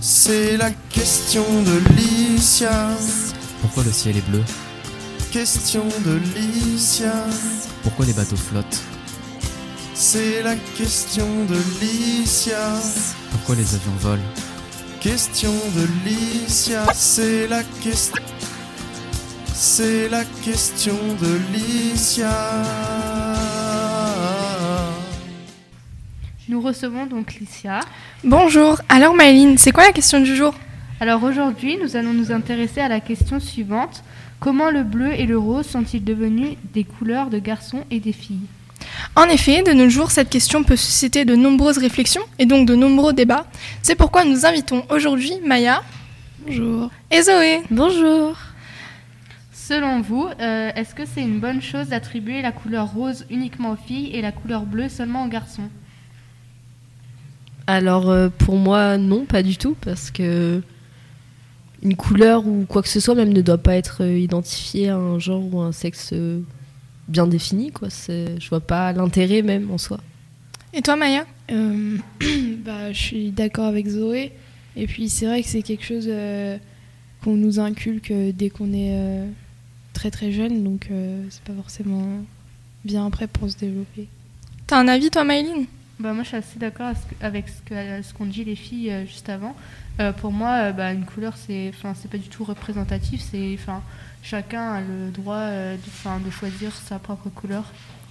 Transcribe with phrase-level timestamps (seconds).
[0.00, 2.88] C'est la question de Licia.
[3.60, 4.42] Pourquoi le ciel est bleu
[5.30, 7.12] Question de Licia.
[7.82, 8.80] Pourquoi les bateaux flottent
[9.94, 12.74] C'est la question de Licia.
[13.30, 14.22] Pourquoi les avions volent
[15.00, 16.86] Question de Licia.
[16.94, 18.22] C'est la question.
[19.54, 22.30] C'est la question de Licia.
[26.50, 27.78] Nous recevons donc Licia.
[28.24, 30.52] Bonjour, alors Maëline, c'est quoi la question du jour?
[30.98, 34.02] Alors aujourd'hui, nous allons nous intéresser à la question suivante.
[34.40, 38.48] Comment le bleu et le rose sont-ils devenus des couleurs de garçons et des filles?
[39.14, 42.74] En effet, de nos jours, cette question peut susciter de nombreuses réflexions et donc de
[42.74, 43.46] nombreux débats.
[43.80, 45.84] C'est pourquoi nous invitons aujourd'hui Maya.
[46.44, 46.90] Bonjour.
[47.12, 47.60] Et Zoé.
[47.70, 48.36] Bonjour.
[49.52, 53.86] Selon vous, euh, est-ce que c'est une bonne chose d'attribuer la couleur rose uniquement aux
[53.86, 55.70] filles et la couleur bleue seulement aux garçons?
[57.70, 60.60] Alors euh, pour moi non, pas du tout parce que
[61.82, 64.96] une couleur ou quoi que ce soit même ne doit pas être euh, identifiée à
[64.96, 66.12] un genre ou un sexe
[67.06, 70.00] bien défini quoi, je vois pas l'intérêt même en soi.
[70.72, 71.26] Et toi Maya?
[71.52, 71.96] Euh,
[72.64, 74.32] bah, je suis d'accord avec Zoé.
[74.74, 76.58] Et puis c'est vrai que c'est quelque chose euh,
[77.22, 79.26] qu'on nous inculque dès qu'on est euh,
[79.92, 80.64] très très jeune.
[80.64, 80.88] Donc
[81.30, 82.04] c'est pas forcément
[82.84, 84.08] bien après pour se développer.
[84.66, 85.66] T'as un avis toi Maëline
[86.00, 89.54] bah, moi, je suis assez d'accord avec ce qu'ont dit les filles euh, juste avant.
[90.00, 93.22] Euh, pour moi, euh, bah, une couleur, c'est, c'est pas du tout représentatif.
[93.30, 93.58] C'est,
[94.22, 97.64] chacun a le droit de, de choisir sa propre couleur.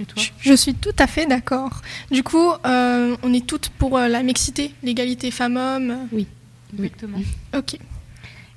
[0.00, 0.22] Et toi?
[0.38, 1.82] Je, suis tout à fait d'accord.
[2.10, 6.08] Du coup, on est toutes pour la mixité, l'égalité femmes-hommes.
[6.12, 6.26] Oui,
[6.72, 7.18] exactement.
[7.56, 7.78] Ok.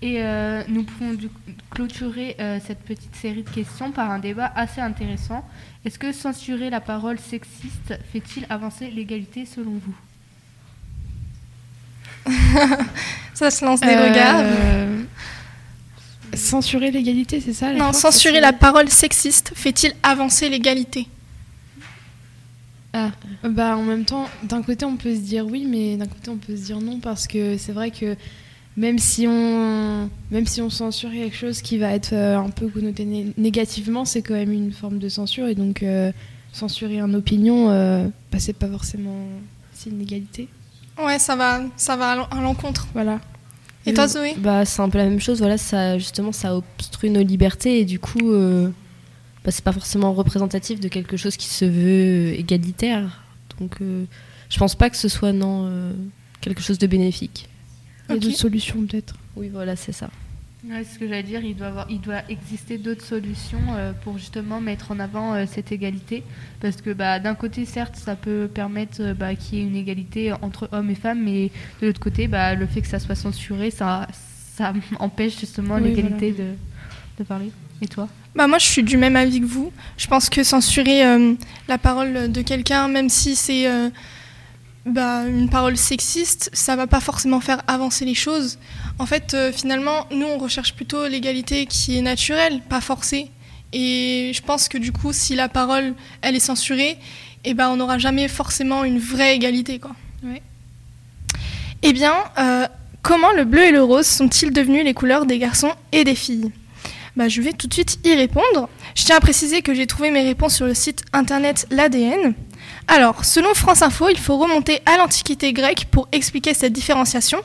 [0.00, 0.22] Et
[0.68, 1.28] nous pouvons du
[1.70, 5.44] clôturer cette petite série de questions par un débat assez intéressant.
[5.84, 9.96] Est-ce que censurer la parole sexiste fait-il avancer l'égalité selon vous?
[13.34, 14.44] Ça se lance des regards.
[16.34, 21.08] Censurer l'égalité, c'est ça Non, censurer la parole sexiste fait-il avancer l'égalité?
[22.92, 23.10] Ah,
[23.42, 26.36] bah en même temps, d'un côté on peut se dire oui, mais d'un côté on
[26.36, 28.16] peut se dire non parce que c'est vrai que
[28.78, 32.68] même si on même si on censure quelque chose qui va être euh, un peu
[32.68, 33.04] connoté
[33.36, 36.12] négativement, c'est quand même une forme de censure et donc euh,
[36.52, 39.26] censurer une opinion, euh, bah, c'est pas forcément
[39.72, 40.48] c'est une égalité.
[40.96, 42.86] Ouais, ça va ça va à l'encontre.
[42.94, 43.20] Voilà.
[43.84, 44.34] Et toi Zoé?
[44.38, 45.38] Bah c'est un peu la même chose.
[45.38, 48.32] Voilà, ça justement ça obstrue nos libertés et du coup
[49.44, 53.24] bah, c'est pas forcément représentatif de quelque chose qui se veut égalitaire.
[53.58, 55.68] Donc je pense pas que ce soit non
[56.40, 57.48] quelque chose de bénéfique.
[58.08, 59.16] Il y a d'autres solutions peut-être.
[59.36, 60.10] Oui, voilà, c'est ça.
[60.66, 61.40] Ouais, c'est ce que j'allais dire.
[61.44, 65.44] Il doit, avoir, il doit exister d'autres solutions euh, pour justement mettre en avant euh,
[65.46, 66.24] cette égalité.
[66.60, 69.76] Parce que bah, d'un côté, certes, ça peut permettre euh, bah, qu'il y ait une
[69.76, 73.14] égalité entre hommes et femmes, mais de l'autre côté, bah, le fait que ça soit
[73.14, 74.08] censuré, ça,
[74.56, 76.54] ça empêche justement l'égalité de,
[77.18, 77.52] de parler.
[77.80, 78.08] Et toi?
[78.34, 79.72] Bah moi, je suis du même avis que vous.
[79.96, 81.02] Je pense que censurer
[81.68, 83.68] la parole de quelqu'un, même si c'est
[84.88, 88.58] bah, une parole sexiste, ça va pas forcément faire avancer les choses.
[88.98, 93.30] En fait, euh, finalement, nous, on recherche plutôt l'égalité qui est naturelle, pas forcée.
[93.72, 96.98] Et je pense que du coup, si la parole, elle est censurée,
[97.44, 99.78] eh ben, on n'aura jamais forcément une vraie égalité.
[99.78, 99.92] Quoi.
[101.82, 102.66] Eh bien, euh,
[103.02, 106.50] comment le bleu et le rose sont-ils devenus les couleurs des garçons et des filles?
[107.16, 108.68] Bah, Je vais tout de suite y répondre.
[108.94, 112.34] Je tiens à préciser que j'ai trouvé mes réponses sur le site internet L'ADN.
[112.90, 117.38] Alors, selon France Info, il faut remonter à l'Antiquité grecque pour expliquer cette différenciation.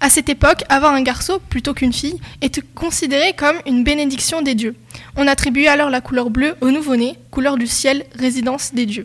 [0.00, 4.54] À cette époque, avoir un garçon plutôt qu'une fille était considéré comme une bénédiction des
[4.54, 4.76] dieux.
[5.16, 9.04] On attribuait alors la couleur bleue au nouveau-né, couleur du ciel, résidence des dieux.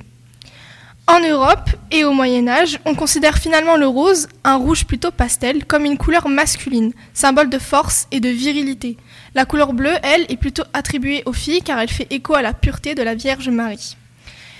[1.07, 5.65] En Europe et au Moyen Âge, on considère finalement le rose, un rouge plutôt pastel,
[5.65, 8.95] comme une couleur masculine, symbole de force et de virilité.
[9.33, 12.53] La couleur bleue, elle, est plutôt attribuée aux filles car elle fait écho à la
[12.53, 13.95] pureté de la Vierge Marie.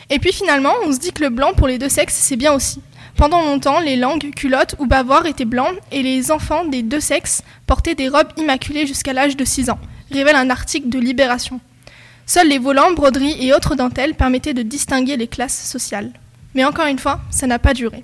[0.09, 2.53] Et puis finalement, on se dit que le blanc pour les deux sexes, c'est bien
[2.53, 2.81] aussi.
[3.16, 7.44] Pendant longtemps, les langues, culottes ou bavoirs étaient blancs et les enfants des deux sexes
[7.67, 9.79] portaient des robes immaculées jusqu'à l'âge de 6 ans,
[10.11, 11.59] révèle un article de Libération.
[12.26, 16.11] Seuls les volants, broderies et autres dentelles permettaient de distinguer les classes sociales.
[16.56, 18.03] Mais encore une fois, ça n'a pas duré.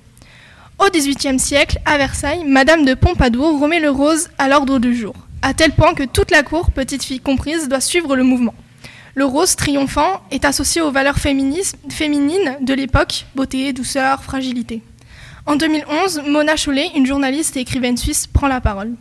[0.78, 5.14] Au XVIIIe siècle, à Versailles, Madame de Pompadour remet le rose à l'ordre du jour,
[5.40, 8.54] à tel point que toute la cour, petite fille comprise, doit suivre le mouvement.
[9.18, 14.82] Le rose triomphant est associé aux valeurs féminines de l'époque, beauté, douceur, fragilité.
[15.46, 18.92] En 2011, Mona Chollet, une journaliste et écrivaine suisse, prend la parole.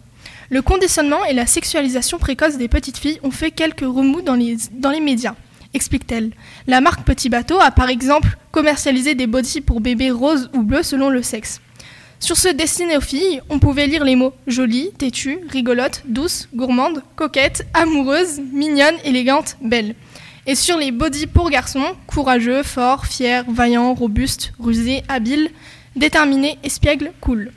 [0.49, 5.01] Le conditionnement et la sexualisation précoce des petites filles ont fait quelques remous dans les,
[5.01, 5.35] médias,
[5.73, 6.31] explique-t-elle.
[6.65, 10.83] La marque Petit Bateau a par exemple commercialisé des bodys pour bébés roses ou bleus
[10.83, 11.59] selon le sexe.
[12.19, 17.03] Sur ce destiné aux filles, on pouvait lire les mots jolie, têtue, rigolote, douce, gourmande,
[17.15, 19.95] coquette, amoureuse, mignonne, élégante, belle.
[20.47, 25.49] Et sur les body pour garçons, courageux, fort, fier, vaillant, robuste, rusé, habile,
[25.95, 27.51] déterminé, espiègle, cool.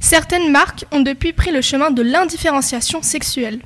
[0.00, 3.60] Certaines marques ont depuis pris le chemin de l'indifférenciation sexuelle.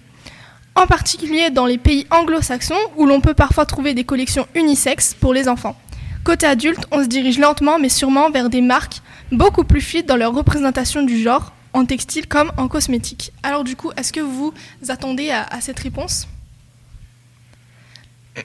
[0.74, 5.32] En particulier dans les pays anglo-saxons où l'on peut parfois trouver des collections unisexes pour
[5.32, 5.76] les enfants.
[6.24, 10.16] Côté adulte, on se dirige lentement mais sûrement vers des marques beaucoup plus fluides dans
[10.16, 13.32] leur représentation du genre, en textile comme en cosmétique.
[13.42, 14.54] Alors du coup, est-ce que vous
[14.88, 16.26] attendez à, cette réponse?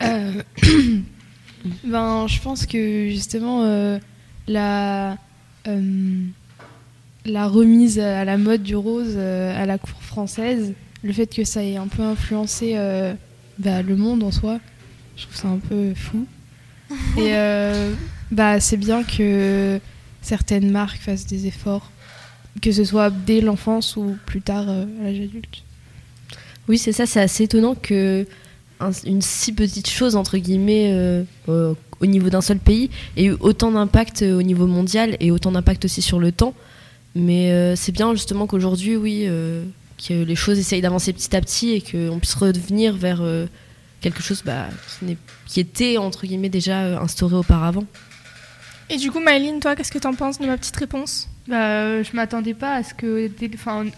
[0.04, 0.44] Euh,
[1.86, 3.98] ben, je pense que justement euh,
[4.48, 5.18] la
[5.68, 6.26] euh,
[7.26, 10.74] la remise à la mode du rose à la cour française,
[11.04, 12.76] le fait que ça ait un peu influencé
[13.58, 14.60] bah, le monde en soi,
[15.16, 16.26] je trouve ça un peu fou.
[17.18, 17.94] Et euh,
[18.32, 19.80] bah c'est bien que
[20.22, 21.92] certaines marques fassent des efforts,
[22.62, 25.64] que ce soit dès l'enfance ou plus tard euh, à l'âge adulte.
[26.68, 28.26] Oui, c'est ça, c'est assez étonnant que
[28.80, 33.36] un- une si petite chose, entre guillemets, euh, au niveau d'un seul pays, ait eu
[33.40, 36.54] autant d'impact au niveau mondial et autant d'impact aussi sur le temps.
[37.16, 39.28] Mais c'est bien justement qu'aujourd'hui, oui,
[40.08, 43.22] que les choses essayent d'avancer petit à petit et qu'on puisse revenir vers
[44.02, 44.68] quelque chose bah,
[45.46, 47.86] qui, était, entre guillemets, déjà euh, instauré auparavant.
[48.90, 51.28] Et du coup, Maëline, toi, qu'est-ce que t'en penses de ma petite réponse?
[51.48, 53.30] Bah, euh, je m'attendais pas à ce que,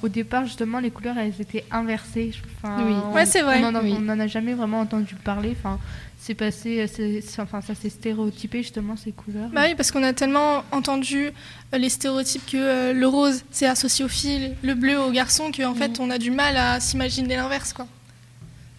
[0.03, 2.31] au départ justement, les couleurs elles étaient inversées.
[2.63, 2.69] Oui.
[3.05, 3.61] on- Ouais, c'est vrai.
[3.63, 4.29] On en, a- Oui.
[4.29, 5.53] jamais vraiment entendu parler.
[5.57, 5.77] Enfin,
[6.17, 9.49] c'est passé, c'est- enfin, ça s'est stéréotypé justement ces couleurs.
[9.49, 11.31] Bah oui, parce qu'on a tellement entendu
[11.73, 15.51] euh, les stéréotypes que euh, le rose c'est associé aux filles, le bleu aux garçons,
[15.55, 17.87] qu'en fait on a du mal à s'imaginer l'inverse quoi.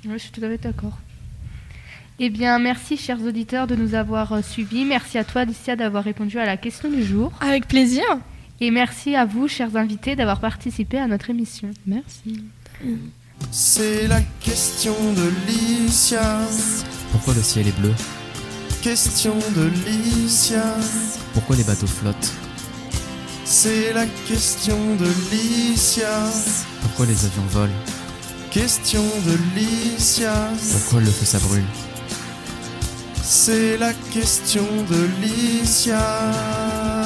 [0.07, 0.97] Oui, je suis tout à fait d'accord.
[2.19, 4.85] Eh bien, merci chers auditeurs de nous avoir euh, suivis.
[4.85, 7.33] Merci à toi, Alicia, d'avoir répondu à la question du jour.
[7.41, 8.05] Avec plaisir.
[8.61, 11.71] Et merci à vous, chers invités, d'avoir participé à notre émission.
[11.87, 12.45] Merci.
[13.51, 16.41] C'est la question de Licia.
[17.11, 17.93] Pourquoi le ciel est bleu?
[18.83, 20.63] Question de Licia.
[21.33, 22.33] Pourquoi les bateaux flottent?
[23.45, 26.31] C'est la question de Licia.
[26.83, 27.73] Pourquoi les avions volent?
[28.51, 30.51] Question de Licia.
[30.73, 31.65] Pourquoi le feu ça brûle?
[33.23, 37.02] C'est la question de Licia.